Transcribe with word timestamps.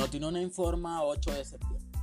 Notinona 0.00 0.40
informa 0.40 1.04
8 1.04 1.30
de 1.30 1.44
septiembre. 1.44 2.00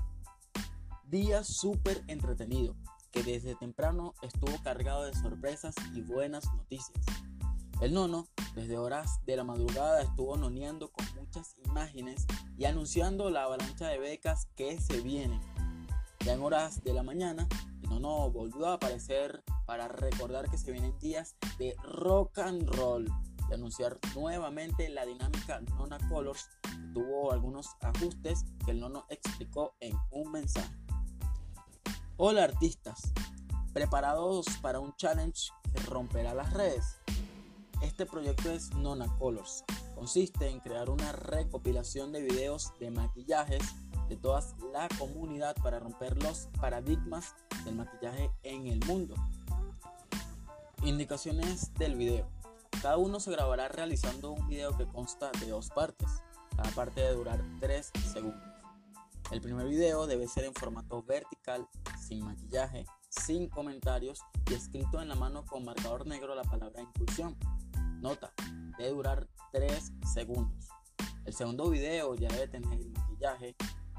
Día 1.06 1.44
súper 1.44 2.04
entretenido, 2.06 2.76
que 3.10 3.24
desde 3.24 3.56
temprano 3.56 4.14
estuvo 4.22 4.56
cargado 4.62 5.04
de 5.06 5.16
sorpresas 5.16 5.74
y 5.96 6.02
buenas 6.02 6.46
noticias. 6.54 7.04
El 7.82 7.96
nono, 7.96 8.28
desde 8.54 8.78
horas 8.78 9.26
de 9.26 9.36
la 9.36 9.44
madrugada, 9.44 10.04
estuvo 10.04 10.38
noneando 10.38 10.92
con 10.92 11.08
muchas 11.16 11.56
imágenes 11.66 12.28
y 12.56 12.66
anunciando 12.66 13.32
la 13.32 13.46
avalancha 13.46 13.88
de 13.88 13.98
becas 13.98 14.48
que 14.56 14.80
se 14.80 15.02
vienen. 15.02 15.42
Ya 16.20 16.34
en 16.34 16.44
horas 16.44 16.84
de 16.84 16.94
la 16.94 17.02
mañana, 17.02 17.48
el 17.82 17.90
nono 17.90 18.30
volvió 18.30 18.68
a 18.68 18.74
aparecer 18.74 19.44
para 19.66 19.88
recordar 19.88 20.52
que 20.52 20.60
se 20.60 20.72
vienen 20.72 20.96
días 21.00 21.36
de 21.58 21.76
rock 21.82 22.38
and 22.38 22.70
roll 22.76 23.12
y 23.50 23.54
anunciar 23.54 23.98
nuevamente 24.16 24.90
la 24.90 25.06
dinámica 25.06 25.62
Nona 25.78 25.98
Colors 26.10 26.50
tuvo 26.94 27.32
algunos 27.32 27.76
ajustes 27.82 28.46
que 28.66 28.72
el 28.72 28.80
nono 28.80 29.06
explicó 29.10 29.76
en 29.80 29.96
un 30.12 30.32
mensaje. 30.32 30.76
Hola 32.18 32.44
artistas, 32.44 33.14
preparados 33.74 34.46
para 34.62 34.80
un 34.80 34.96
challenge 34.96 35.50
que 35.74 35.82
romperá 35.84 36.34
las 36.34 36.52
redes. 36.54 37.00
Este 37.82 38.06
proyecto 38.06 38.50
es 38.50 38.74
Nona 38.74 39.08
Colors. 39.20 39.64
Consiste 39.94 40.50
en 40.50 40.60
crear 40.60 40.90
una 40.90 41.12
recopilación 41.12 42.12
de 42.12 42.22
videos 42.22 42.74
de 42.80 42.90
maquillajes 42.92 43.62
de 44.10 44.18
toda 44.18 44.42
la 44.74 44.88
comunidad 44.98 45.56
para 45.62 45.80
romper 45.80 46.22
los 46.24 46.50
paradigmas 46.60 47.36
del 47.66 47.76
maquillaje 47.76 48.32
en 48.44 48.68
el 48.68 48.80
mundo. 48.86 49.16
Indicaciones 50.84 51.74
del 51.76 51.96
video. 51.96 52.37
Cada 52.82 52.98
uno 52.98 53.20
se 53.20 53.32
grabará 53.32 53.68
realizando 53.70 54.32
un 54.32 54.48
video 54.48 54.78
que 54.78 54.86
consta 54.86 55.32
de 55.40 55.50
dos 55.50 55.70
partes, 55.70 56.22
cada 56.56 56.70
parte 56.72 57.02
de 57.02 57.14
durar 57.14 57.44
3 57.60 57.92
segundos. 58.14 58.44
El 59.32 59.42
primer 59.42 59.68
video 59.68 60.06
debe 60.06 60.28
ser 60.28 60.46
en 60.46 60.54
formato 60.54 61.02
vertical, 61.02 61.68
sin 62.00 62.24
maquillaje, 62.24 62.86
sin 63.10 63.50
comentarios 63.50 64.22
y 64.50 64.54
escrito 64.54 65.02
en 65.02 65.10
la 65.10 65.16
mano 65.16 65.44
con 65.46 65.66
marcador 65.66 66.06
negro 66.06 66.36
la 66.36 66.44
palabra 66.44 66.82
inclusión. 66.82 67.36
Nota, 68.00 68.32
debe 68.78 68.92
durar 68.92 69.28
3 69.54 69.94
segundos. 70.14 70.70
El 71.26 71.34
segundo 71.34 71.70
video 71.70 72.14
ya 72.14 72.30
debe 72.30 72.48
tener 72.48 72.80
el 72.80 72.92
maquillaje, 72.92 73.56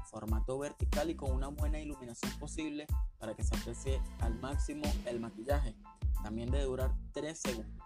formato 0.09 0.57
vertical 0.57 1.09
y 1.09 1.15
con 1.15 1.31
una 1.31 1.49
buena 1.49 1.79
iluminación 1.79 2.31
posible 2.39 2.87
para 3.19 3.35
que 3.35 3.43
se 3.43 3.55
aprecie 3.55 4.01
al 4.21 4.39
máximo 4.39 4.83
el 5.05 5.19
maquillaje. 5.19 5.75
También 6.23 6.49
debe 6.49 6.63
durar 6.63 6.95
3 7.11 7.37
segundos. 7.37 7.78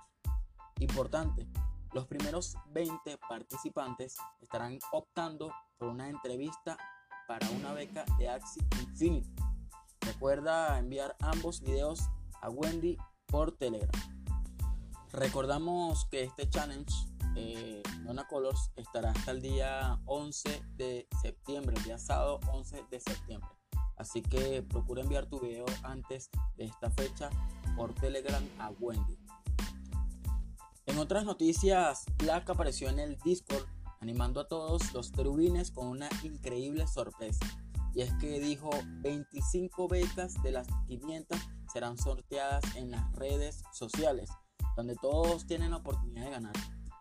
Importante, 0.79 1.47
los 1.93 2.07
primeros 2.07 2.57
20 2.71 3.17
participantes 3.29 4.16
estarán 4.41 4.80
optando 4.91 5.52
por 5.77 5.89
una 5.89 6.09
entrevista 6.09 6.77
para 7.27 7.49
una 7.52 7.73
beca 7.73 8.05
de 8.17 8.30
Axi 8.30 8.59
Infinity. 8.81 9.33
Recuerda 10.02 10.77
enviar 10.80 11.15
ambos 11.21 11.61
videos 11.61 12.09
a 12.41 12.49
Wendy 12.49 12.97
por 13.27 13.52
Telegram. 13.57 14.02
Recordamos 15.11 16.05
que 16.09 16.23
este 16.23 16.49
challenge 16.49 16.91
eh, 17.35 17.83
Colors 18.30 18.71
estará 18.75 19.11
hasta 19.11 19.31
el 19.31 19.41
día 19.41 19.99
11 20.05 20.63
de 20.75 21.08
septiembre, 21.21 21.75
el 21.77 21.83
día 21.83 21.97
sábado 21.97 22.39
11 22.52 22.85
de 22.89 22.99
septiembre. 22.99 23.49
Así 23.97 24.21
que 24.21 24.63
procura 24.63 25.03
enviar 25.03 25.27
tu 25.27 25.39
video 25.39 25.65
antes 25.83 26.30
de 26.58 26.65
esta 26.65 26.89
fecha 26.91 27.30
por 27.75 27.93
Telegram 27.93 28.43
a 28.59 28.71
Wendy. 28.71 29.17
En 30.86 30.98
otras 30.98 31.23
noticias, 31.23 32.06
Black 32.17 32.50
apareció 32.50 32.89
en 32.89 33.00
el 33.00 33.17
Discord 33.23 33.66
animando 34.02 34.42
a 34.42 34.48
todos 34.50 34.94
los 34.94 35.14
terubines 35.14 35.72
con 35.72 35.88
una 35.88 36.09
increíble 36.23 36.88
sorpresa. 36.88 37.45
Y 37.95 38.02
es 38.02 38.11
que 38.16 38.39
dijo 38.39 38.70
25 39.02 39.88
becas 39.88 40.42
de 40.43 40.52
las 40.52 40.67
500 40.88 41.39
serán 41.72 41.98
sorteadas 41.98 42.64
en 42.76 42.92
las 42.92 43.11
redes 43.14 43.64
sociales, 43.72 44.30
donde 44.76 44.95
todos 44.95 45.48
tienen 45.48 45.72
la 45.72 45.77
oportunidad 45.77 46.26
de 46.26 46.32
ganar. 46.32 46.54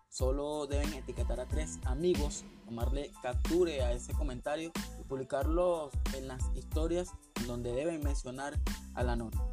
Solo 0.08 0.66
deben 0.66 0.92
etiquetar 0.92 1.40
a 1.40 1.48
tres 1.48 1.78
amigos, 1.84 2.44
tomarle 2.66 3.10
capture 3.20 3.82
a 3.82 3.92
ese 3.92 4.12
comentario 4.12 4.70
y 5.00 5.04
publicarlo 5.04 5.90
en 6.14 6.28
las 6.28 6.42
historias 6.54 7.10
donde 7.46 7.72
deben 7.72 8.02
mencionar 8.02 8.60
a 8.94 9.02
la 9.02 9.16
nota. 9.16 9.44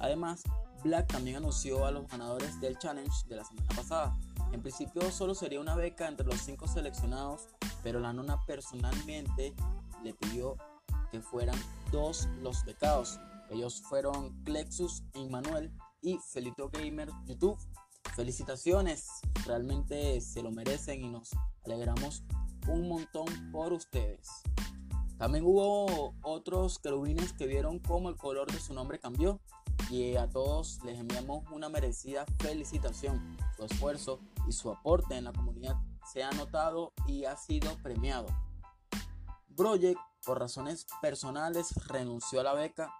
Además, 0.00 0.42
Black 0.84 1.06
también 1.10 1.36
anunció 1.36 1.86
a 1.86 1.90
los 1.90 2.06
ganadores 2.08 2.60
del 2.60 2.78
challenge 2.78 3.26
de 3.26 3.36
la 3.36 3.44
semana 3.44 3.68
pasada. 3.74 4.18
En 4.52 4.60
principio 4.60 5.10
solo 5.10 5.34
sería 5.34 5.58
una 5.58 5.74
beca 5.74 6.06
entre 6.06 6.26
los 6.26 6.36
cinco 6.36 6.68
seleccionados, 6.68 7.48
pero 7.82 8.00
la 8.00 8.12
nona 8.12 8.38
personalmente 8.46 9.54
le 10.04 10.12
pidió 10.12 10.58
que 11.10 11.22
fueran 11.22 11.58
dos 11.90 12.28
los 12.42 12.64
becados. 12.66 13.18
Ellos 13.48 13.80
fueron 13.80 14.44
Plexus 14.44 15.02
Immanuel 15.14 15.72
y 16.02 16.18
Felito 16.18 16.68
Gamer 16.68 17.08
YouTube. 17.24 17.58
Felicitaciones, 18.14 19.08
realmente 19.46 20.20
se 20.20 20.42
lo 20.42 20.50
merecen 20.50 21.02
y 21.02 21.08
nos 21.08 21.30
alegramos 21.64 22.24
un 22.68 22.88
montón 22.88 23.26
por 23.52 23.72
ustedes. 23.72 24.28
También 25.16 25.44
hubo 25.46 26.14
otros 26.20 26.78
querubines 26.78 27.32
que 27.32 27.46
vieron 27.46 27.78
cómo 27.78 28.10
el 28.10 28.16
color 28.16 28.52
de 28.52 28.60
su 28.60 28.74
nombre 28.74 28.98
cambió 28.98 29.40
y 29.90 30.16
a 30.16 30.28
todos 30.28 30.80
les 30.84 30.98
enviamos 30.98 31.44
una 31.50 31.68
merecida 31.68 32.24
felicitación. 32.38 33.36
Su 33.56 33.64
esfuerzo 33.64 34.20
y 34.48 34.52
su 34.52 34.70
aporte 34.70 35.16
en 35.16 35.24
la 35.24 35.32
comunidad 35.32 35.76
se 36.12 36.22
ha 36.22 36.30
notado 36.32 36.92
y 37.06 37.24
ha 37.24 37.36
sido 37.36 37.76
premiado. 37.82 38.26
Project, 39.56 39.98
por 40.24 40.40
razones 40.40 40.86
personales, 41.00 41.74
renunció 41.86 42.40
a 42.40 42.44
la 42.44 42.54
beca 42.54 42.92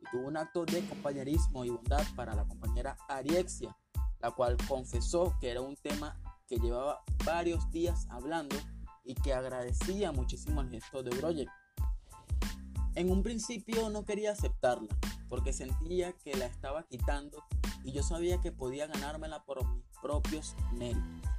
y 0.00 0.04
tuvo 0.10 0.28
un 0.28 0.36
acto 0.36 0.64
de 0.64 0.86
compañerismo 0.86 1.64
y 1.64 1.70
bondad 1.70 2.04
para 2.16 2.34
la 2.34 2.46
compañera 2.46 2.96
Ariexia, 3.08 3.76
la 4.20 4.30
cual 4.30 4.56
confesó 4.68 5.36
que 5.40 5.50
era 5.50 5.60
un 5.60 5.76
tema 5.76 6.16
que 6.46 6.56
llevaba 6.56 7.02
varios 7.24 7.70
días 7.70 8.06
hablando 8.10 8.56
y 9.04 9.14
que 9.14 9.34
agradecía 9.34 10.12
muchísimo 10.12 10.60
el 10.60 10.70
gesto 10.70 11.02
de 11.02 11.10
Project. 11.10 11.50
En 12.94 13.10
un 13.10 13.22
principio 13.22 13.90
no 13.90 14.04
quería 14.04 14.32
aceptarla, 14.32 14.88
porque 15.28 15.52
sentía 15.52 16.12
que 16.12 16.34
la 16.34 16.46
estaba 16.46 16.84
quitando 16.84 17.44
y 17.84 17.92
yo 17.92 18.02
sabía 18.02 18.40
que 18.40 18.52
podía 18.52 18.86
ganármela 18.86 19.44
por 19.44 19.66
mis 19.74 19.84
propios 20.00 20.54
méritos. 20.72 21.30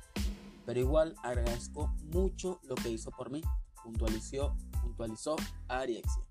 Pero 0.66 0.80
igual 0.80 1.16
agradezco 1.24 1.88
mucho 2.14 2.60
lo 2.64 2.76
que 2.76 2.90
hizo 2.90 3.12
por 3.12 3.32
mí, 3.32 3.42
puntualizó, 3.84 4.56
puntualizó 4.82 5.36
Ariexia. 5.68 6.24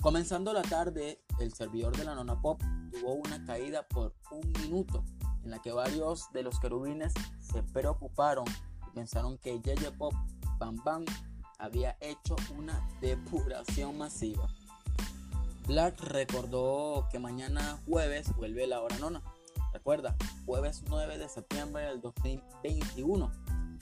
Comenzando 0.00 0.52
la 0.52 0.62
tarde, 0.62 1.24
el 1.40 1.52
servidor 1.54 1.96
de 1.96 2.04
la 2.04 2.14
Nona 2.14 2.40
Pop 2.40 2.60
tuvo 2.92 3.14
una 3.14 3.44
caída 3.44 3.88
por 3.88 4.14
un 4.30 4.52
minuto, 4.62 5.04
en 5.42 5.50
la 5.50 5.60
que 5.60 5.72
varios 5.72 6.30
de 6.32 6.42
los 6.42 6.60
querubines 6.60 7.12
se 7.40 7.62
preocuparon 7.62 8.44
y 8.86 8.90
pensaron 8.94 9.38
que 9.38 9.60
Yeye 9.60 9.90
Pop 9.92 10.14
Bam 10.58 10.76
Bam 10.84 11.04
había 11.58 11.96
hecho 12.00 12.36
una 12.56 12.86
depuración 13.00 13.98
masiva. 13.98 14.48
Black 15.66 15.98
recordó 16.02 17.08
que 17.10 17.18
mañana 17.18 17.80
jueves 17.86 18.34
vuelve 18.36 18.66
la 18.66 18.82
hora 18.82 18.98
nona. 18.98 19.22
Recuerda, 19.72 20.14
jueves 20.44 20.84
9 20.88 21.16
de 21.16 21.28
septiembre 21.28 21.84
del 21.84 22.02
2021 22.02 23.32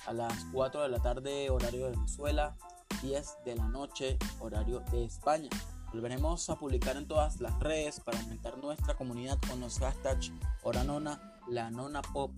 a 0.06 0.12
las 0.12 0.44
4 0.52 0.82
de 0.82 0.88
la 0.88 1.00
tarde 1.00 1.50
horario 1.50 1.86
de 1.86 1.90
Venezuela, 1.90 2.56
10 3.02 3.38
de 3.44 3.56
la 3.56 3.66
noche 3.66 4.16
horario 4.38 4.80
de 4.92 5.04
España. 5.04 5.50
Volveremos 5.92 6.48
a 6.50 6.56
publicar 6.56 6.96
en 6.96 7.08
todas 7.08 7.40
las 7.40 7.58
redes 7.58 7.98
para 7.98 8.20
aumentar 8.20 8.56
nuestra 8.58 8.94
comunidad 8.94 9.38
con 9.48 9.58
los 9.58 9.80
hashtags 9.80 10.32
Hora 10.62 10.84
Nona, 10.84 11.20
La 11.48 11.70
Nona 11.70 12.00
Pop, 12.00 12.30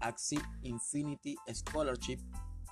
Axi 0.00 0.38
Infinity 0.62 1.36
Scholarship, 1.52 2.18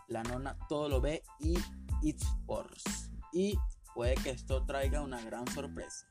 La 0.08 0.22
Nona 0.24 0.58
Todo 0.68 0.90
Lo 0.90 1.00
Ve 1.00 1.22
y 1.40 1.56
It's 2.02 2.22
Sports. 2.22 3.10
Y 3.32 3.58
puede 3.94 4.14
que 4.16 4.30
esto 4.30 4.64
traiga 4.64 5.02
una 5.02 5.20
gran 5.22 5.46
sorpresa. 5.48 6.06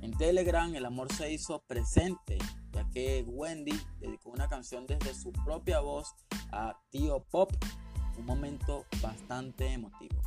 En 0.00 0.12
Telegram 0.12 0.74
el 0.74 0.84
amor 0.84 1.12
se 1.12 1.32
hizo 1.32 1.62
presente, 1.66 2.38
ya 2.72 2.88
que 2.90 3.24
Wendy 3.26 3.78
dedicó 4.00 4.30
una 4.30 4.48
canción 4.48 4.86
desde 4.86 5.14
su 5.14 5.32
propia 5.32 5.80
voz 5.80 6.14
a 6.52 6.78
Tío 6.90 7.24
Pop, 7.30 7.50
un 8.18 8.26
momento 8.26 8.84
bastante 9.00 9.66
emotivo. 9.72 10.20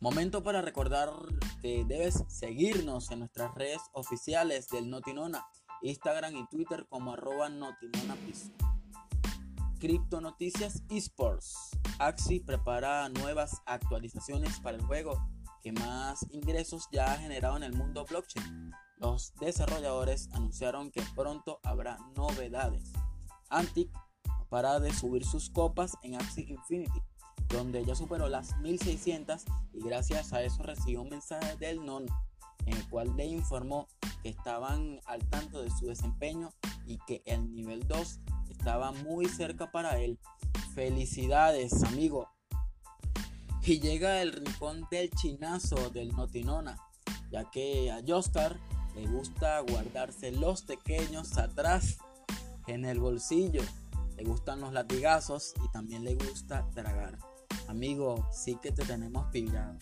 Momento 0.00 0.42
para 0.42 0.62
recordar 0.62 1.10
que 1.60 1.84
debes 1.84 2.24
seguirnos 2.28 3.10
en 3.10 3.20
nuestras 3.20 3.54
redes 3.54 3.80
oficiales 3.92 4.68
del 4.68 4.90
Notinona, 4.90 5.46
Instagram 5.82 6.36
y 6.36 6.46
Twitter 6.48 6.86
como 6.88 7.12
arroba 7.12 7.48
Piso. 8.26 8.50
Cripto 9.78 10.20
Noticias 10.20 10.84
Esports. 10.88 11.70
Axi 11.98 12.38
prepara 12.38 13.08
nuevas 13.08 13.62
actualizaciones 13.66 14.60
para 14.60 14.76
el 14.76 14.82
juego 14.84 15.20
que 15.62 15.72
más 15.72 16.26
ingresos 16.30 16.88
ya 16.90 17.12
ha 17.12 17.18
generado 17.18 17.56
en 17.56 17.62
el 17.62 17.72
mundo 17.72 18.04
blockchain. 18.04 18.72
Los 18.98 19.34
desarrolladores 19.34 20.28
anunciaron 20.32 20.90
que 20.90 21.02
pronto 21.14 21.60
habrá 21.62 21.98
novedades. 22.16 22.92
Antic 23.48 23.90
para 24.48 24.80
de 24.80 24.92
subir 24.92 25.24
sus 25.24 25.50
copas 25.50 25.96
en 26.02 26.16
Axie 26.16 26.46
Infinity. 26.48 27.02
donde 27.48 27.84
ya 27.84 27.94
superó 27.94 28.28
las 28.28 28.58
1600 28.60 29.44
y 29.74 29.82
gracias 29.82 30.32
a 30.32 30.42
eso 30.42 30.62
recibió 30.62 31.02
un 31.02 31.10
mensaje 31.10 31.54
del 31.56 31.84
non 31.84 32.06
en 32.64 32.76
el 32.76 32.88
cual 32.88 33.14
le 33.16 33.26
informó 33.26 33.88
que 34.22 34.30
estaban 34.30 35.00
al 35.06 35.28
tanto 35.28 35.62
de 35.62 35.70
su 35.70 35.86
desempeño 35.86 36.50
y 36.86 36.98
que 37.06 37.22
el 37.26 37.52
nivel 37.52 37.86
2 37.88 38.20
estaba 38.50 38.92
muy 38.92 39.26
cerca 39.26 39.70
para 39.70 39.98
él. 39.98 40.18
Felicidades, 40.74 41.82
amigo. 41.82 42.28
Y 43.64 43.78
llega 43.78 44.22
el 44.22 44.32
rincón 44.32 44.88
del 44.90 45.10
chinazo 45.10 45.90
del 45.90 46.08
Notinona, 46.08 46.78
ya 47.30 47.48
que 47.48 47.92
a 47.92 48.02
Oscar 48.14 48.58
le 48.96 49.06
gusta 49.06 49.60
guardarse 49.60 50.32
los 50.32 50.62
pequeños 50.62 51.38
atrás 51.38 51.98
en 52.66 52.84
el 52.84 52.98
bolsillo. 52.98 53.62
Le 54.16 54.24
gustan 54.24 54.60
los 54.60 54.72
latigazos 54.72 55.54
y 55.64 55.70
también 55.70 56.04
le 56.04 56.16
gusta 56.16 56.68
tragar. 56.74 57.18
Amigo, 57.68 58.28
sí 58.32 58.58
que 58.60 58.72
te 58.72 58.84
tenemos 58.84 59.26
pillado. 59.30 59.78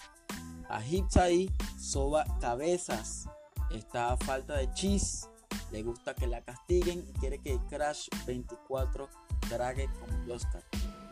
A 0.69 0.85
Hipsai 0.85 1.51
soba 1.79 2.25
cabezas. 2.39 3.29
Está 3.71 4.13
a 4.13 4.17
falta 4.19 4.57
de 4.57 4.73
cheese. 4.75 5.27
Le 5.73 5.83
gusta 5.83 6.15
que 6.15 6.27
la 6.27 6.43
castiguen 6.43 7.05
y 7.09 7.13
quiere 7.15 7.39
que 7.39 7.59
Crash 7.69 8.09
24 8.27 9.09
trague 9.49 9.89
como 9.99 10.35
Oscar. 10.35 10.63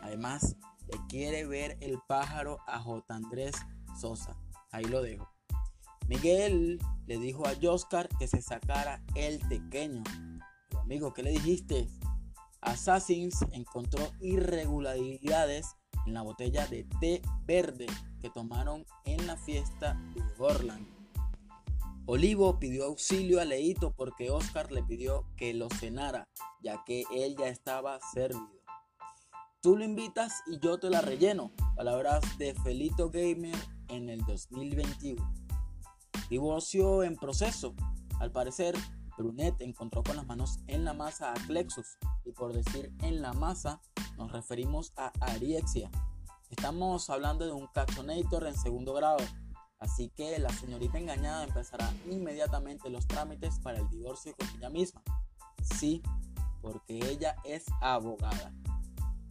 Además, 0.01 0.55
le 0.91 0.99
quiere 1.07 1.45
ver 1.45 1.77
el 1.81 1.99
pájaro 2.07 2.59
a 2.67 2.79
J. 2.79 3.13
Andrés 3.13 3.55
Sosa. 3.99 4.35
Ahí 4.71 4.85
lo 4.85 5.01
dejo. 5.01 5.29
Miguel 6.07 6.79
le 7.05 7.17
dijo 7.19 7.43
a 7.47 7.53
Oscar 7.69 8.09
que 8.17 8.27
se 8.27 8.41
sacara 8.41 9.03
el 9.15 9.39
pequeño. 9.47 10.03
amigo, 10.81 11.13
¿qué 11.13 11.23
le 11.23 11.31
dijiste? 11.31 11.87
Assassins 12.61 13.45
encontró 13.51 14.11
irregularidades 14.19 15.75
en 16.05 16.13
la 16.13 16.23
botella 16.23 16.65
de 16.67 16.85
té 16.99 17.21
verde 17.45 17.85
que 18.21 18.29
tomaron 18.29 18.85
en 19.05 19.27
la 19.27 19.37
fiesta 19.37 19.93
de 20.15 20.23
Orland. 20.39 20.87
Olivo 22.07 22.57
pidió 22.57 22.85
auxilio 22.85 23.39
a 23.39 23.45
Leito 23.45 23.93
porque 23.95 24.31
Oscar 24.31 24.71
le 24.71 24.81
pidió 24.81 25.25
que 25.37 25.53
lo 25.53 25.69
cenara, 25.69 26.27
ya 26.59 26.83
que 26.83 27.03
él 27.11 27.35
ya 27.37 27.49
estaba 27.49 27.99
servido. 28.13 28.58
Tú 29.61 29.75
lo 29.75 29.83
invitas 29.83 30.41
y 30.47 30.57
yo 30.59 30.79
te 30.79 30.89
la 30.89 31.01
relleno. 31.01 31.51
Palabras 31.75 32.21
de 32.37 32.53
Felito 32.63 33.09
Gamer 33.09 33.57
en 33.89 34.09
el 34.09 34.23
2021. 34.23 35.33
Divorcio 36.29 37.03
en 37.03 37.17
proceso. 37.17 37.75
Al 38.21 38.31
parecer, 38.31 38.73
Brunet 39.17 39.59
encontró 39.59 40.01
con 40.01 40.15
las 40.15 40.25
manos 40.25 40.59
en 40.67 40.85
la 40.85 40.93
masa 40.93 41.33
a 41.33 41.45
Clexus 41.45 41.97
y 42.23 42.31
por 42.31 42.53
decir 42.53 42.93
en 43.01 43.21
la 43.21 43.33
masa 43.33 43.81
nos 44.17 44.31
referimos 44.31 44.93
a 44.95 45.11
Ariexia. 45.19 45.91
Estamos 46.49 47.09
hablando 47.09 47.45
de 47.45 47.51
un 47.51 47.67
cachonator 47.67 48.47
en 48.47 48.55
segundo 48.55 48.93
grado, 48.93 49.25
así 49.77 50.07
que 50.15 50.39
la 50.39 50.51
señorita 50.51 50.99
engañada 50.99 51.43
empezará 51.43 51.91
inmediatamente 52.09 52.89
los 52.89 53.05
trámites 53.07 53.59
para 53.59 53.79
el 53.79 53.89
divorcio 53.89 54.33
con 54.37 54.47
ella 54.57 54.69
misma. 54.69 55.03
Sí, 55.61 56.01
porque 56.61 56.99
ella 57.09 57.35
es 57.43 57.65
abogada. 57.81 58.53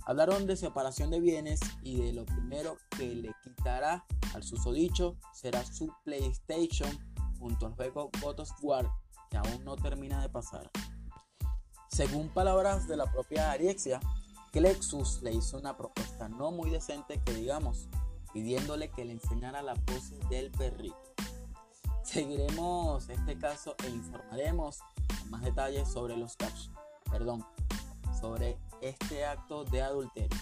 Hablaron 0.09 0.47
de 0.47 0.57
separación 0.57 1.11
de 1.11 1.21
bienes 1.21 1.61
y 1.83 2.01
de 2.01 2.15
lo 2.15 2.25
primero 2.25 2.79
que 2.97 3.15
le 3.15 3.31
quitará 3.45 4.07
al 4.35 4.43
susodicho 4.43 5.19
será 5.35 5.63
su 5.67 5.93
PlayStation 6.03 6.89
junto 7.39 7.67
al 7.67 7.75
juego 7.75 8.11
God 8.23 8.41
of 8.41 8.51
War 8.63 8.91
que 9.29 9.37
aún 9.37 9.63
no 9.67 9.77
termina 9.77 10.23
de 10.23 10.31
pasar. 10.31 10.71
Según 11.91 12.31
palabras 12.31 12.89
de 12.89 12.97
la 12.97 13.05
propia 13.13 13.51
Ariexia, 13.51 14.01
Lexus 14.55 15.21
le 15.21 15.35
hizo 15.35 15.59
una 15.59 15.77
propuesta 15.77 16.27
no 16.31 16.53
muy 16.53 16.71
decente 16.71 17.21
que 17.23 17.35
digamos, 17.35 17.87
pidiéndole 18.33 18.91
que 18.91 19.05
le 19.05 19.13
enseñara 19.13 19.61
la 19.61 19.75
pose 19.75 20.19
del 20.31 20.51
perrito. 20.51 20.97
Seguiremos 22.03 23.11
este 23.11 23.39
caso 23.39 23.77
e 23.85 23.91
informaremos 23.91 24.79
más 25.29 25.43
detalles 25.43 25.87
sobre 25.87 26.17
los 26.17 26.35
casos, 26.35 26.71
perdón, 27.11 27.45
sobre 28.19 28.57
este 28.81 29.25
acto 29.25 29.65
de 29.65 29.83
adulterio. 29.83 30.39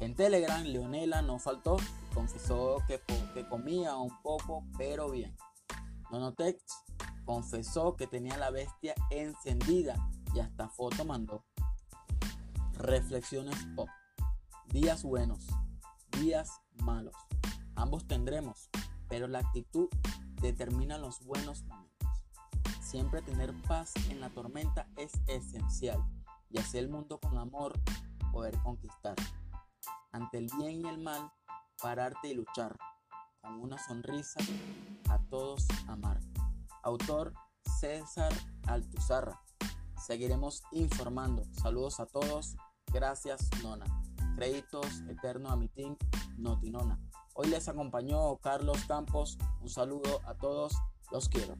En 0.00 0.14
Telegram, 0.14 0.62
Leonela 0.62 1.22
no 1.22 1.38
faltó 1.38 1.76
confesó 2.14 2.78
que, 2.86 3.00
que 3.34 3.46
comía 3.48 3.96
un 3.96 4.16
poco, 4.22 4.64
pero 4.78 5.10
bien. 5.10 5.36
Nonotex 6.10 6.62
confesó 7.24 7.96
que 7.96 8.06
tenía 8.06 8.36
la 8.36 8.50
bestia 8.50 8.94
encendida 9.10 9.96
y 10.34 10.40
hasta 10.40 10.68
foto 10.68 11.04
mandó. 11.04 11.44
Reflexiones 12.74 13.56
pop. 13.74 13.88
Días 14.66 15.02
buenos, 15.02 15.46
días 16.20 16.60
malos. 16.76 17.14
Ambos 17.74 18.06
tendremos, 18.06 18.70
pero 19.08 19.26
la 19.26 19.40
actitud 19.40 19.88
determina 20.40 20.98
los 20.98 21.24
buenos 21.24 21.62
momentos. 21.64 22.08
Siempre 22.80 23.22
tener 23.22 23.52
paz 23.62 23.92
en 24.10 24.20
la 24.20 24.30
tormenta 24.30 24.86
es 24.96 25.12
esencial 25.26 26.04
y 26.54 26.58
hacer 26.58 26.84
el 26.84 26.88
mundo 26.88 27.18
con 27.18 27.36
amor, 27.36 27.72
poder 28.32 28.56
conquistar. 28.62 29.16
Ante 30.12 30.38
el 30.38 30.48
bien 30.56 30.86
y 30.86 30.88
el 30.88 30.98
mal, 30.98 31.32
pararte 31.82 32.28
y 32.28 32.34
luchar. 32.34 32.78
Con 33.42 33.60
una 33.60 33.76
sonrisa, 33.76 34.38
a 35.10 35.18
todos 35.28 35.66
amar. 35.88 36.20
Autor 36.84 37.34
César 37.80 38.32
Altuzarra. 38.68 39.42
Seguiremos 40.06 40.62
informando. 40.70 41.44
Saludos 41.60 41.98
a 41.98 42.06
todos. 42.06 42.56
Gracias, 42.92 43.50
Nona. 43.62 43.86
Créditos 44.36 45.00
eterno 45.08 45.50
a 45.50 45.56
mi 45.56 45.68
team 45.68 45.96
Notinona. 46.38 47.00
Hoy 47.34 47.48
les 47.48 47.68
acompañó 47.68 48.36
Carlos 48.36 48.78
Campos. 48.86 49.38
Un 49.60 49.68
saludo 49.68 50.20
a 50.24 50.34
todos. 50.34 50.72
Los 51.10 51.28
quiero. 51.28 51.56